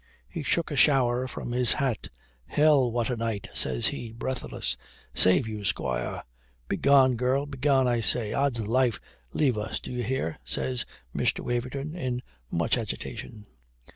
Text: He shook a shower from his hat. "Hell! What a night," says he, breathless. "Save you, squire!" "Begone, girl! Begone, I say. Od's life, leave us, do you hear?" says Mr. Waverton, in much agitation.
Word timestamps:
He 0.27 0.41
shook 0.41 0.71
a 0.71 0.75
shower 0.75 1.27
from 1.27 1.51
his 1.51 1.73
hat. 1.73 2.07
"Hell! 2.47 2.91
What 2.91 3.11
a 3.11 3.15
night," 3.15 3.49
says 3.53 3.85
he, 3.89 4.11
breathless. 4.11 4.75
"Save 5.13 5.47
you, 5.47 5.63
squire!" 5.63 6.23
"Begone, 6.67 7.15
girl! 7.15 7.45
Begone, 7.45 7.87
I 7.87 7.99
say. 8.01 8.33
Od's 8.33 8.65
life, 8.65 8.99
leave 9.31 9.59
us, 9.59 9.79
do 9.79 9.91
you 9.91 10.01
hear?" 10.01 10.39
says 10.43 10.87
Mr. 11.15 11.41
Waverton, 11.41 11.95
in 11.95 12.23
much 12.49 12.79
agitation. 12.79 13.45